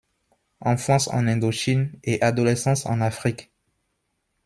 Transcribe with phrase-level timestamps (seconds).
[0.61, 3.51] Enfance en Indochine et adolescence en Afrique.